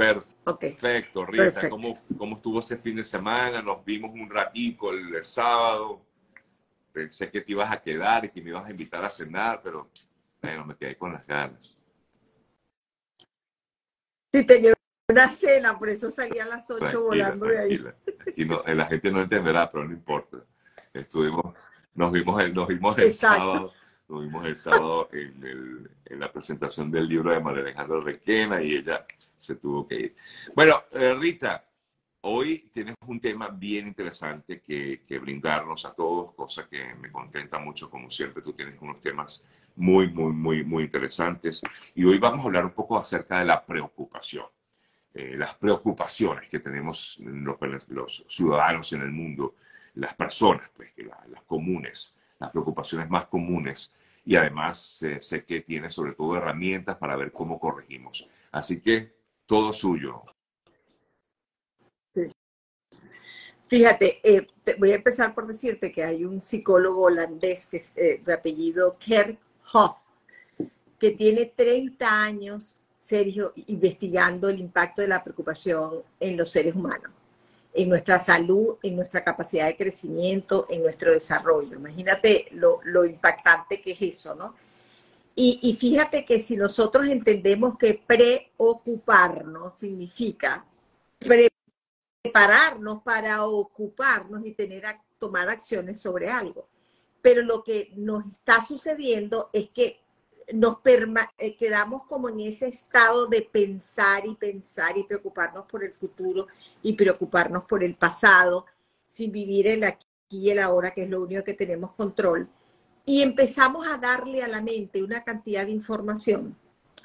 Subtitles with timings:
[0.00, 1.68] Perfecto, Rita.
[1.68, 3.60] ¿Cómo, ¿Cómo, estuvo ese fin de semana?
[3.60, 6.00] Nos vimos un ratico el, sábado.
[6.90, 9.90] Pensé que te ibas a quedar y que me ibas a invitar a cenar, pero
[10.40, 11.76] bueno, me quedé con las ganas.
[14.32, 14.72] Sí, tenía
[15.08, 17.84] una cena, por eso salí a las 8 volando de ahí.
[18.26, 20.38] Aquí no, la gente no entenderá, pero no importa.
[20.94, 21.62] Estuvimos,
[21.94, 23.72] nos vimos el, nos vimos el sábado
[24.10, 25.88] lo vimos el sábado en,
[26.18, 29.06] la presentación del libro de María Alejandra Requena y ella
[29.36, 30.16] se tuvo que ir.
[30.54, 31.64] Bueno, eh, Rita,
[32.22, 37.88] hoy tienes un tema bien interesante que, brindarnos a todos, cosa que me contenta mucho,
[37.88, 39.42] como siempre, tú tienes unos temas
[39.76, 41.62] muy, muy, muy, muy interesantes.
[41.94, 44.46] Y hoy vamos a hablar un poco acerca de la preocupación.
[45.14, 47.18] Eh, las preocupaciones que tenemos
[47.88, 49.54] los, ciudadanos en el mundo,
[49.94, 50.90] las personas, pues,
[51.28, 53.92] las comunes, las preocupaciones más comunes
[54.24, 58.28] y además eh, sé que tiene sobre todo herramientas para ver cómo corregimos.
[58.52, 59.14] Así que
[59.46, 60.22] todo suyo.
[63.66, 68.20] Fíjate, eh, voy a empezar por decirte que hay un psicólogo holandés que es eh,
[68.24, 69.38] de apellido Kerk
[69.72, 69.96] Hoff,
[70.98, 77.12] que tiene 30 años, Sergio, investigando el impacto de la preocupación en los seres humanos
[77.72, 81.76] en nuestra salud, en nuestra capacidad de crecimiento, en nuestro desarrollo.
[81.76, 84.54] Imagínate lo, impactante que es eso, ¿no?
[85.42, 90.66] Y, fíjate que si nosotros entendemos que preocuparnos significa
[92.22, 94.84] prepararnos para ocuparnos y tener
[95.18, 96.68] tomar acciones sobre algo.
[97.22, 100.00] Pero lo que nos está sucediendo es que
[100.52, 100.78] nos
[101.38, 106.46] eh, quedamos como en ese estado de pensar y pensar y preocuparnos por el futuro
[106.82, 108.66] y preocuparnos por el pasado,
[109.06, 112.48] sin vivir el aquí y el ahora, que es lo único que tenemos control.
[113.04, 116.56] Y empezamos a darle a la mente una cantidad de información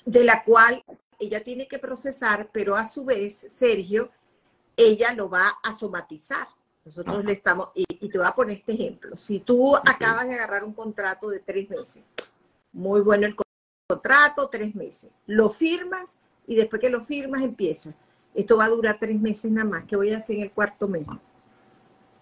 [0.05, 0.83] de la cual
[1.19, 4.11] ella tiene que procesar, pero a su vez, Sergio,
[4.77, 6.47] ella lo va a somatizar.
[6.83, 9.17] Nosotros le estamos, y, y, te voy a poner este ejemplo.
[9.17, 12.03] Si tú acabas de agarrar un contrato de tres meses,
[12.75, 13.36] muy bueno el
[13.88, 15.09] contrato, tres meses.
[15.25, 17.94] Lo firmas y después que lo firmas empieza.
[18.34, 19.86] Esto va a durar tres meses nada más.
[19.86, 21.08] ¿Qué voy a hacer en el cuarto mes?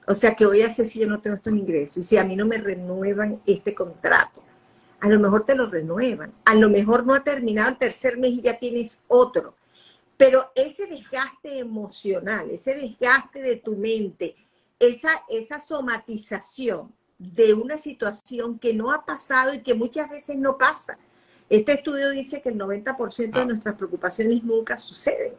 [0.07, 1.97] O sea, ¿qué voy a hacer si yo no tengo estos ingresos?
[1.97, 4.43] Y si a mí no me renuevan este contrato.
[4.99, 6.31] A lo mejor te lo renuevan.
[6.45, 9.55] A lo mejor no ha terminado el tercer mes y ya tienes otro.
[10.17, 14.35] Pero ese desgaste emocional, ese desgaste de tu mente,
[14.79, 20.57] esa, esa somatización, de una situación que no ha pasado y que muchas veces no
[20.57, 20.97] pasa.
[21.49, 23.45] Este estudio dice que el 90% de ah.
[23.45, 25.35] nuestras preocupaciones nunca suceden.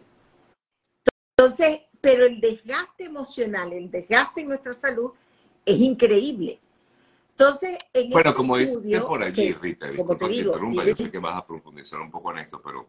[1.36, 5.12] Entonces, pero el desgaste emocional, el desgaste en nuestra salud
[5.64, 6.60] es increíble.
[7.30, 11.18] Entonces, en bueno, este como dice por allí, Rita, como te digo, yo sé que
[11.18, 12.88] vas a profundizar un poco en esto, pero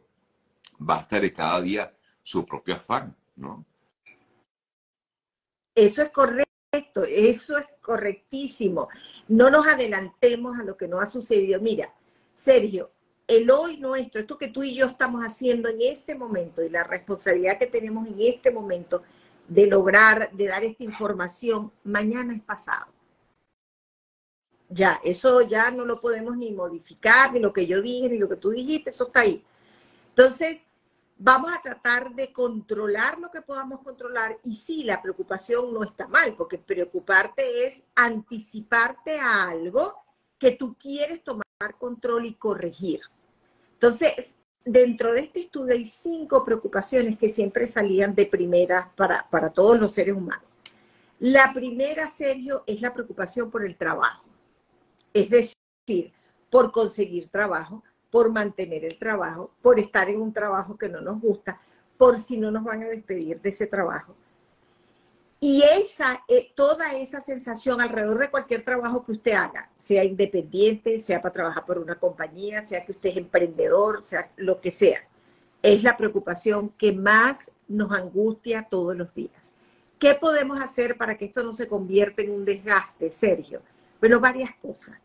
[0.88, 3.66] va a estar cada día su propio afán, ¿no?
[5.74, 6.45] Eso es correcto
[7.04, 8.88] eso es correctísimo.
[9.28, 11.60] No nos adelantemos a lo que no ha sucedido.
[11.60, 11.94] Mira,
[12.34, 12.92] Sergio,
[13.28, 16.84] el hoy nuestro, esto que tú y yo estamos haciendo en este momento y la
[16.84, 19.04] responsabilidad que tenemos en este momento
[19.48, 22.88] de lograr, de dar esta información, mañana es pasado.
[24.70, 28.28] Ya, eso ya no lo podemos ni modificar, ni lo que yo dije, ni lo
[28.28, 29.44] que tú dijiste, eso está ahí.
[30.10, 30.66] Entonces,
[31.18, 36.08] vamos a tratar de controlar lo que podamos controlar y sí, la preocupación no está
[36.08, 39.96] mal, porque preocuparte es anticiparte a algo
[40.38, 41.46] que tú quieres tomar
[41.78, 43.02] control y corregir.
[43.74, 49.52] Entonces, dentro de este estudio hay cinco preocupaciones que siempre salían de primera para, para
[49.52, 50.44] todos los seres humanos.
[51.20, 54.30] La primera, Sergio, es la preocupación por el trabajo.
[55.14, 56.12] Es decir,
[56.50, 57.84] por conseguir trabajo,
[58.16, 61.60] por mantener el trabajo, por estar en un trabajo que no nos gusta,
[61.98, 64.16] por si no nos van a despedir de ese trabajo.
[65.38, 71.02] Y esa, eh, toda esa sensación alrededor de cualquier trabajo que usted haga, sea independiente,
[71.02, 75.06] sea para trabajar por una compañía, sea que usted es emprendedor, sea lo que sea,
[75.62, 79.56] es la preocupación que más nos angustia todos los días.
[80.00, 83.62] ¿Qué podemos hacer para que esto no se convierta en un desgaste, Sergio?
[84.00, 84.96] Bueno, varias cosas.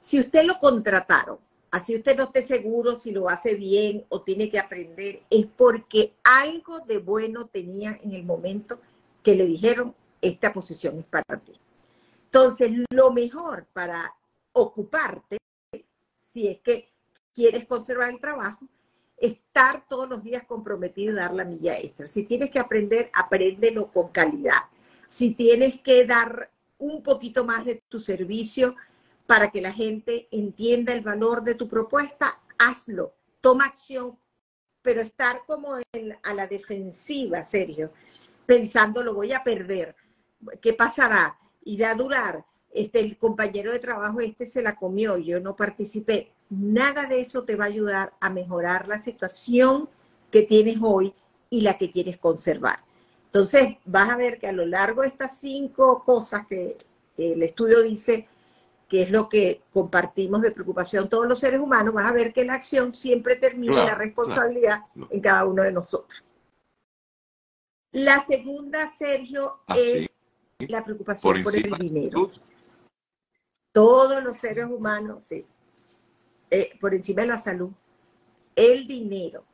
[0.00, 1.38] Si usted lo contrataron
[1.70, 6.14] así usted no esté seguro si lo hace bien o tiene que aprender, es porque
[6.24, 8.80] algo de bueno tenía en el momento
[9.22, 11.52] que le dijeron, esta posición es para ti.
[12.24, 14.14] Entonces, lo mejor para
[14.52, 15.38] ocuparte,
[16.16, 16.88] si es que
[17.34, 18.66] quieres conservar el trabajo,
[19.16, 22.08] estar todos los días comprometido y dar la milla extra.
[22.08, 24.64] Si tienes que aprender, apréndelo con calidad.
[25.06, 28.76] Si tienes que dar un poquito más de tu servicio,
[29.28, 34.18] para que la gente entienda el valor de tu propuesta, hazlo, toma acción,
[34.80, 37.92] pero estar como a la defensiva, Sergio,
[38.46, 39.94] pensando lo voy a perder,
[40.62, 41.38] ¿qué pasará?
[41.62, 42.46] ¿Irá a durar?
[42.70, 46.32] Este, el compañero de trabajo este se la comió, yo no participé.
[46.48, 49.90] Nada de eso te va a ayudar a mejorar la situación
[50.30, 51.12] que tienes hoy
[51.50, 52.78] y la que quieres conservar.
[53.26, 56.78] Entonces, vas a ver que a lo largo de estas cinco cosas que
[57.18, 58.26] el estudio dice,
[58.88, 62.44] que es lo que compartimos de preocupación todos los seres humanos, vas a ver que
[62.44, 66.24] la acción siempre termina la responsabilidad en cada uno de nosotros.
[67.92, 70.10] La segunda, Sergio, ah, es
[70.58, 72.30] la preocupación por, el dinero.
[73.72, 75.46] Todos los seres humanos, sí,
[76.50, 77.70] eh, por encima de la salud,
[78.56, 79.44] el dinero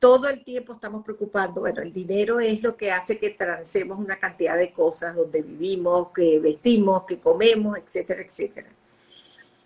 [0.00, 4.16] todo el tiempo estamos preocupando, bueno, el dinero es lo que hace que transemos una
[4.16, 8.70] cantidad de cosas donde vivimos, que vestimos, que comemos, etcétera, etcétera.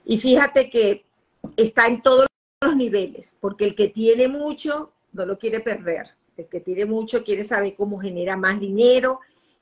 [0.05, 1.05] Y fíjate que
[1.57, 2.27] está en todos
[2.61, 6.11] los niveles, porque el que tiene mucho no lo quiere perder.
[6.37, 9.21] El que tiene mucho quiere saber cómo genera más dinero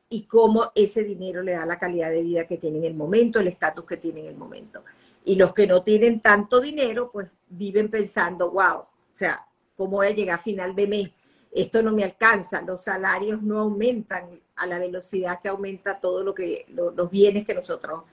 [0.08, 3.40] y cómo ese dinero le da la calidad de vida que tiene en el momento,
[3.40, 4.82] el estatus que tiene en el momento.
[5.26, 9.46] Y los que no tienen tanto dinero, pues viven pensando, wow, o sea,
[9.76, 11.10] cómo voy a llegar a final de mes.
[11.50, 16.34] Esto no me alcanza, los salarios no aumentan a la velocidad que aumenta todo lo
[16.34, 18.04] que los bienes que nosotros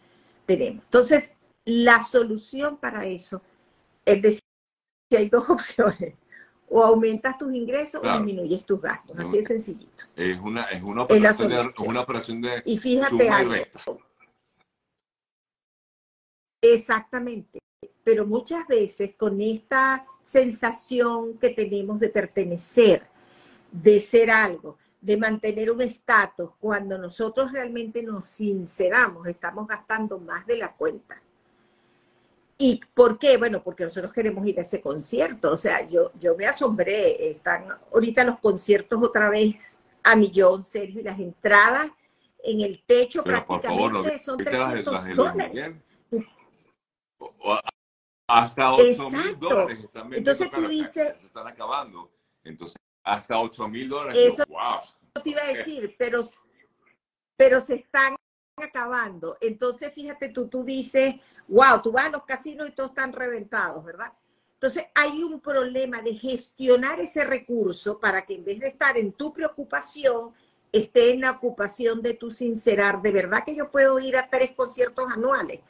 [0.46, 0.84] tenemos.
[0.84, 1.32] Entonces,
[1.66, 3.42] la solución para eso
[4.06, 4.42] es decir,
[5.10, 6.16] si hay dos opciones,
[6.70, 10.04] o aumentas tus ingresos o disminuyes tus gastos, así de sencillito.
[10.16, 13.28] Es una, es una, operación, de, una operación de y fíjate
[16.62, 17.60] Exactamente,
[18.04, 23.04] pero muchas veces con esta sensación que tenemos de pertenecer,
[23.72, 30.46] de ser algo, de mantener un estatus, cuando nosotros realmente nos sinceramos, estamos gastando más
[30.46, 31.22] de la cuenta.
[32.58, 33.38] ¿Y por qué?
[33.38, 35.54] Bueno, porque nosotros queremos ir a ese concierto.
[35.54, 37.32] O sea, yo, yo me asombré.
[37.32, 41.90] Están ahorita los conciertos otra vez a millón, Sergio, y las entradas
[42.44, 45.76] en el techo prácticamente son 300 dólares.
[48.30, 51.14] Hasta 8 mil dólares están Entonces tú dices...
[51.18, 52.12] Se están acabando.
[52.44, 54.18] Entonces, hasta 8 mil dólares.
[54.18, 55.24] Eso wow.
[55.24, 56.22] te iba a decir, pero,
[57.36, 58.16] pero se están
[58.56, 59.38] acabando.
[59.42, 61.16] Entonces, fíjate tú, tú dices,
[61.48, 64.14] wow, tú vas a los casinos y todos están reventados, ¿verdad?
[64.54, 69.14] Entonces, hay un problema de gestionar ese recurso para que en vez de estar en
[69.14, 70.34] tu preocupación,
[70.72, 73.02] esté en la ocupación de tu sincerar.
[73.02, 75.62] De verdad que yo puedo ir a tres conciertos anuales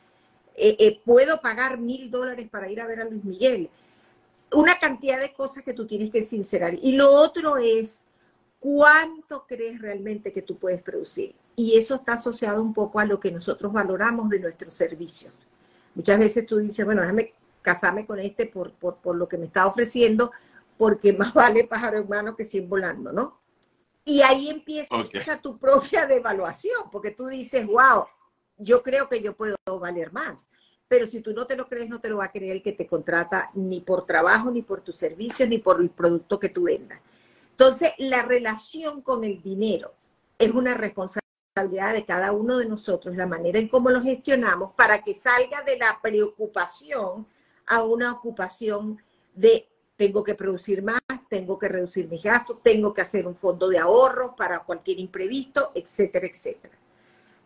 [0.60, 3.70] eh, eh, puedo pagar mil dólares para ir a ver a Luis Miguel.
[4.52, 6.74] Una cantidad de cosas que tú tienes que sincerar.
[6.82, 8.04] Y lo otro es
[8.60, 11.34] cuánto crees realmente que tú puedes producir.
[11.56, 15.48] Y eso está asociado un poco a lo que nosotros valoramos de nuestros servicios.
[15.96, 19.66] Muchas veces tú dices, bueno, déjame casarme con este por, por, lo que me está
[19.66, 20.32] ofreciendo,
[20.78, 23.40] porque más vale pájaro en mano que 100 volando, ¿no?
[24.06, 28.06] Y ahí empieza tu propia devaluación, porque tú dices, wow,
[28.60, 30.48] yo creo que yo puedo valer más.
[30.88, 32.74] Pero si tú no te lo crees, no te lo va a creer el que
[32.74, 36.64] te contrata ni por trabajo, ni por tus servicios, ni por el producto que tú
[36.64, 37.00] vendas.
[37.52, 39.94] Entonces, la relación con el dinero
[40.38, 45.04] es una responsabilidad de cada uno de nosotros, la manera en cómo lo gestionamos para
[45.04, 47.28] que salga de la preocupación
[47.68, 49.02] a una ocupación
[49.36, 53.68] de tengo que producir más, tengo que reducir mis gastos, tengo que hacer un fondo
[53.68, 56.79] de ahorro para cualquier imprevisto, etcétera, etcétera.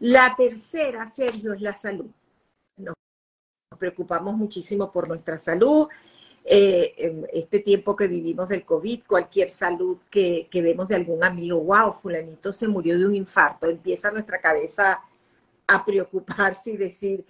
[0.03, 2.09] La tercera, Sergio, es la salud.
[2.75, 2.93] Nos
[3.79, 5.87] preocupamos muchísimo por nuestra salud.
[6.43, 11.63] Eh, en este tiempo que vivimos del COVID, cualquier salud que, vemos de algún amigo,
[11.63, 14.99] wow, fulanito se murió de un infarto, empieza nuestra cabeza
[15.67, 17.23] a preocuparse y decir,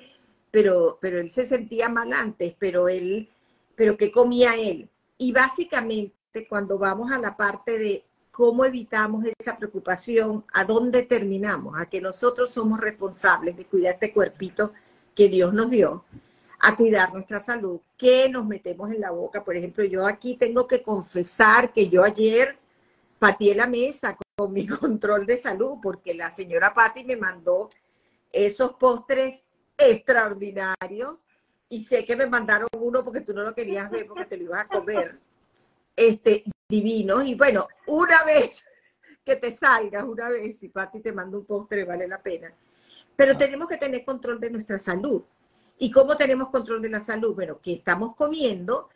[0.49, 3.29] pero, pero él se sentía mal antes, pero él,
[3.75, 4.89] pero ¿qué comía él?
[5.19, 8.03] Y básicamente cuando vamos a la parte de
[8.33, 14.11] cómo evitamos esa preocupación, a dónde terminamos, a que nosotros somos responsables de cuidar este
[14.11, 14.73] cuerpito
[15.13, 16.03] que Dios nos dio,
[16.59, 19.43] a cuidar nuestra salud, qué nos metemos en la boca.
[19.43, 22.57] Por ejemplo, yo aquí tengo que confesar que yo ayer
[23.19, 27.69] pateé la mesa con mi control de salud porque la señora Patti me mandó
[28.31, 29.45] esos postres
[29.77, 31.23] extraordinarios
[31.69, 34.45] y sé que me mandaron uno porque tú no lo querías ver porque te lo
[34.45, 35.19] ibas a comer.
[35.95, 37.25] Este, divinos.
[37.25, 38.63] Y bueno, una vez
[39.25, 42.53] que te salgas, una vez, si Pati te manda un postre, vale la pena.
[43.15, 43.37] Pero ah.
[43.37, 45.23] tenemos que tener control de nuestra salud.
[45.79, 47.33] ¿Y cómo tenemos control de la salud?
[47.33, 48.89] Bueno, que estamos comiendo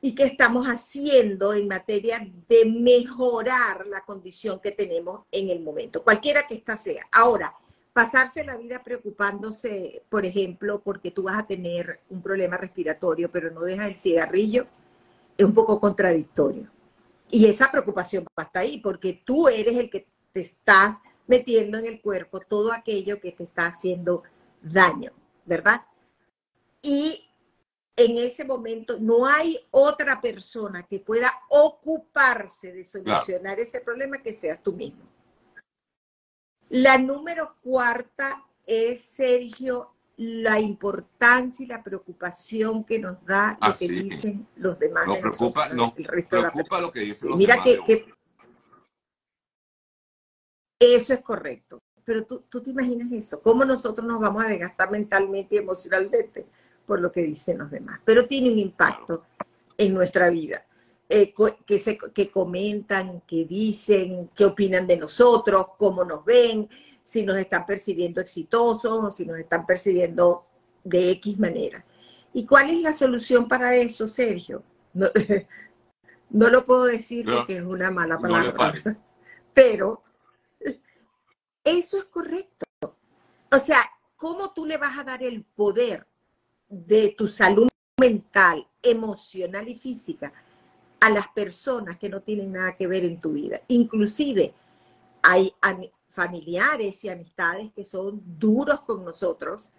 [0.00, 6.02] y qué estamos haciendo en materia de mejorar la condición que tenemos en el momento,
[6.02, 7.06] cualquiera que ésta sea.
[7.12, 7.54] Ahora,
[7.92, 13.50] pasarse la vida preocupándose, por ejemplo, porque tú vas a tener un problema respiratorio, pero
[13.50, 14.66] no dejas el cigarrillo,
[15.36, 16.70] es un poco contradictorio.
[17.30, 21.86] Y esa preocupación va hasta ahí, porque tú eres el que te estás metiendo en
[21.86, 24.22] el cuerpo todo aquello que te está haciendo
[24.62, 25.12] daño,
[25.44, 25.84] ¿verdad?
[26.82, 27.28] Y
[27.96, 34.34] en ese momento no hay otra persona que pueda ocuparse de solucionar ese problema que
[34.34, 35.04] seas tú mismo.
[36.68, 43.88] La número cuarta es, Sergio, la importancia y la preocupación que nos da lo que
[43.88, 45.06] dicen los demás.
[45.06, 45.68] Nos preocupa,
[46.28, 47.84] preocupa lo que dicen los Mira demás.
[47.86, 48.14] Que, que,
[50.78, 51.78] eso es correcto.
[52.04, 56.46] Pero tú, tú te imaginas eso, cómo nosotros nos vamos a desgastar mentalmente y emocionalmente
[56.86, 58.00] por lo que dicen los demás.
[58.04, 59.24] Pero tiene un impacto
[59.76, 60.64] en nuestra vida.
[61.08, 61.32] Eh,
[61.64, 66.68] que, se, que comentan, que dicen, qué opinan de nosotros, cómo nos ven,
[67.06, 70.44] si nos están percibiendo exitosos o si nos están percibiendo
[70.82, 71.84] de X manera.
[72.32, 74.64] ¿Y cuál es la solución para eso, Sergio?
[74.92, 75.08] No,
[76.50, 78.74] lo puedo decir porque es una mala palabra,
[79.54, 80.02] pero
[81.62, 82.66] eso es correcto.
[83.52, 86.08] O sea, ¿cómo tú le vas a dar el poder
[86.68, 87.68] de tu salud
[88.00, 90.32] mental, emocional y física
[90.98, 93.60] a las personas que no tienen nada que ver en tu vida?
[93.68, 94.52] Inclusive
[95.22, 95.54] hay
[96.08, 99.70] familiares y amistades que son duros con nosotros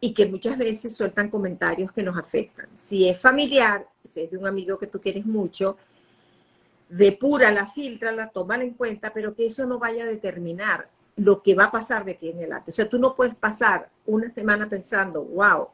[0.00, 2.68] y que muchas veces sueltan comentarios que nos afectan.
[2.74, 5.76] Si es familiar, si es de un amigo que tú quieres mucho,
[6.88, 11.54] la filtra, la tómala en cuenta, pero que eso no vaya a determinar lo que
[11.54, 12.70] va a pasar de aquí en adelante.
[12.70, 15.68] O sea, tú no puedes pasar una semana pensando, wow,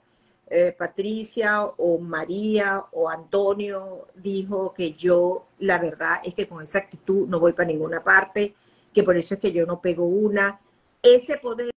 [0.50, 6.78] eh, Patricia o María o Antonio dijo que yo, la verdad es que con esa
[6.78, 8.54] actitud no voy para ninguna parte,
[8.98, 10.60] que por eso es que yo no pego una.
[11.00, 11.70] Ese poder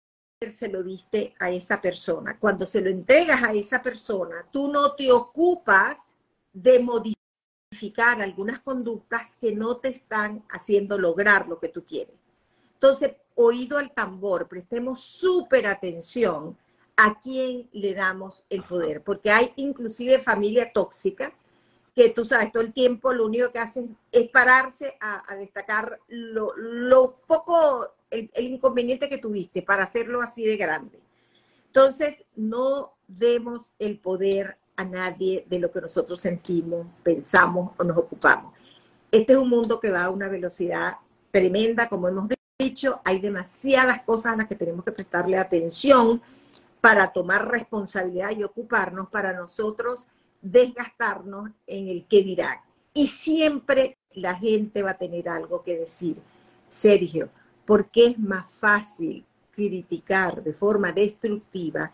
[0.50, 2.40] se lo diste a esa persona.
[2.40, 6.00] Cuando se lo entregas a esa persona, tú no te ocupas
[6.52, 12.16] de modificar algunas conductas que no te están haciendo lograr lo que tú quieres.
[12.74, 16.58] Entonces, oído al tambor, prestemos súper atención
[16.98, 21.32] a quién le damos el poder, porque hay inclusive familia tóxica
[21.96, 27.16] que tú sabes, todo el tiempo lo único que hacen es pararse a, destacar lo,
[27.28, 31.00] poco, el, inconveniente que tuviste para hacerlo así de grande.
[31.68, 37.98] Entonces, no demos el poder a nadie de lo que nosotros sentimos, pensamos o nos
[37.98, 38.54] ocupamos.
[39.12, 40.96] Este es un mundo que va a una velocidad
[41.32, 46.22] tremenda, como hemos dicho, hay demasiadas cosas a las que tenemos que prestarle atención
[46.80, 50.08] para tomar responsabilidad y ocuparnos para nosotros
[50.42, 52.58] desgastarnos en el qué dirán.
[52.94, 56.22] Y siempre la gente va a tener algo que decir.
[56.68, 57.30] Sergio,
[57.66, 61.92] porque es más fácil criticar de forma destructiva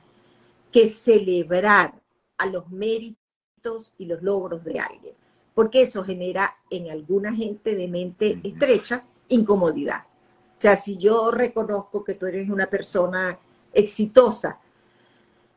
[0.72, 2.00] que celebrar
[2.38, 5.16] a los méritos y los logros de alguien,
[5.54, 10.06] porque eso genera en alguna gente de mente estrecha incomodidad.
[10.06, 13.38] O sea, si yo reconozco que tú eres una persona
[13.74, 14.60] exitosa,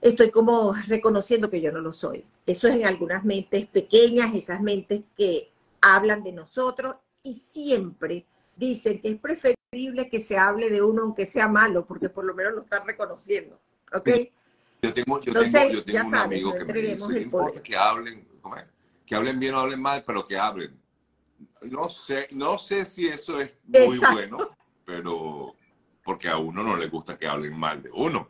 [0.00, 2.24] estoy como reconociendo que yo no lo soy.
[2.46, 8.26] Eso es en algunas mentes pequeñas, esas mentes que hablan de nosotros y siempre
[8.56, 12.34] dicen que es preferible que se hable de uno aunque sea malo, porque por lo
[12.34, 13.58] menos lo están reconociendo.
[13.92, 14.08] ¿Ok?
[14.82, 18.26] Yo tengo, yo tengo, yo tengo un amigo que me dice, no importa que hablen,
[19.04, 20.78] que hablen bien o hablen mal, pero que hablen.
[21.62, 25.54] No sé, no sé si eso es muy bueno, pero
[26.02, 28.28] porque a uno no le gusta que hablen mal de uno.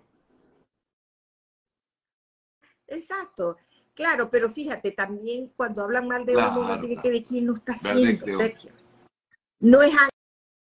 [3.01, 3.57] Exacto.
[3.95, 7.55] Claro, pero fíjate, también cuando hablan mal de uno, uno tiene que ver quién lo
[7.55, 8.73] está haciendo, Sergio.
[9.59, 9.93] No es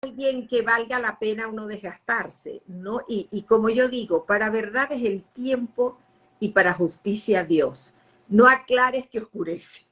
[0.04, 3.02] alguien que valga la pena uno desgastarse, ¿no?
[3.08, 5.98] Y, y como yo digo, para verdad es el tiempo
[6.40, 7.96] y para justicia Dios.
[8.28, 9.86] No aclares que oscurece.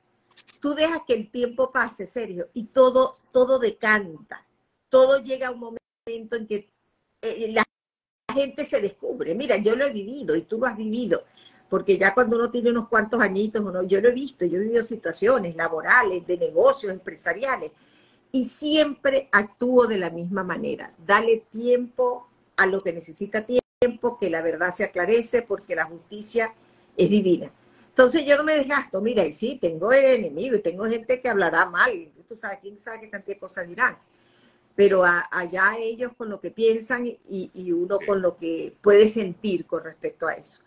[0.59, 4.45] Tú dejas que el tiempo pase, Sergio, y todo, todo decanta.
[4.89, 6.69] Todo llega a un momento en que
[7.21, 7.63] eh, la
[8.35, 9.33] gente se descubre.
[9.33, 11.23] Mira, yo lo he vivido y tú lo has vivido
[11.71, 14.63] porque ya cuando uno tiene unos cuantos añitos, uno, yo lo he visto, yo he
[14.63, 17.71] vivido situaciones laborales, de negocios, empresariales,
[18.29, 20.93] y siempre actúo de la misma manera.
[20.97, 26.53] Dale tiempo a lo que necesita tiempo, que la verdad se aclarece, porque la justicia
[26.97, 27.49] es divina.
[27.87, 31.67] Entonces yo no me desgasto, mira, y sí, tengo enemigos y tengo gente que hablará
[31.67, 33.97] mal, tú sabes, quién sabe qué cantidad de cosas dirán,
[34.75, 39.85] pero allá ellos con lo que piensan y uno con lo que puede sentir con
[39.85, 40.63] respecto a eso.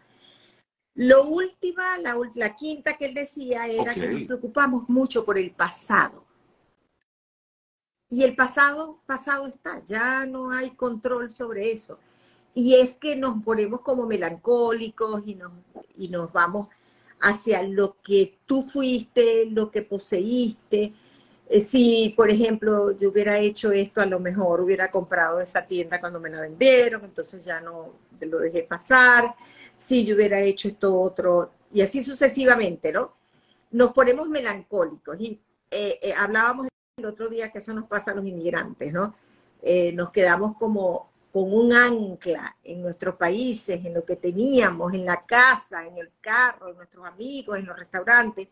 [0.95, 5.51] Lo última, la, la quinta que él decía era que nos preocupamos mucho por el
[5.51, 6.25] pasado.
[8.09, 11.99] Y el pasado, pasado está, ya no hay control sobre eso.
[12.55, 15.51] Y es que nos ponemos como melancólicos y nos,
[15.97, 16.69] y nos vamos
[17.21, 20.95] hacia lo que tú fuiste, lo que poseíste,
[21.49, 26.01] eh, si, por ejemplo, yo hubiera hecho esto, a lo mejor hubiera comprado esa tienda
[26.01, 29.35] cuando me la vendieron, entonces ya no lo dejé pasar.
[29.77, 33.15] Si yo hubiera hecho esto otro, y así sucesivamente, ¿no?
[33.73, 38.15] Nos ponemos melancólicos y eh, eh, hablábamos el otro día que eso nos pasa a
[38.15, 39.17] los inmigrantes, ¿no?
[39.95, 45.25] nos quedamos como con un ancla en nuestros países, en lo que teníamos, en la
[45.25, 48.49] casa, en el carro, en nuestros amigos, en los restaurantes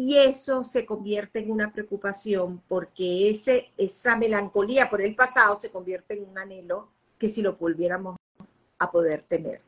[0.00, 5.70] y eso se convierte en una preocupación porque ese, esa melancolía por el pasado se
[5.70, 6.88] convierte en un anhelo
[7.18, 8.16] que si lo volviéramos
[8.78, 9.60] a poder tener.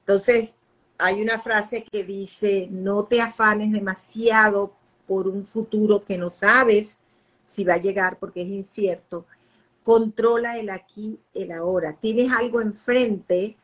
[0.00, 0.56] Entonces,
[0.98, 4.72] hay una frase que dice, no te afanes demasiado
[5.06, 6.98] por un futuro que no sabes
[7.44, 9.24] si va a llegar porque es incierto.
[9.84, 11.92] Controla el aquí, el ahora.
[11.92, 13.56] Tienes algo enfrente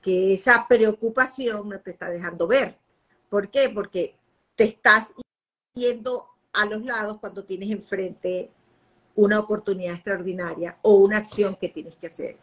[0.00, 2.78] que esa preocupación no te está dejando ver.
[3.28, 3.68] ¿Por qué?
[3.68, 4.16] Porque
[4.56, 5.12] te estás
[5.74, 8.50] yendo a los lados cuando tienes enfrente
[9.14, 12.36] una oportunidad extraordinaria o una acción que tienes que hacer.